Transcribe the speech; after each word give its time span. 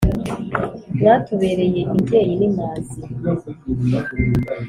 mwatubereye 0.99 1.79
imbyeyi 1.93 2.33
n’imazi, 2.39 2.95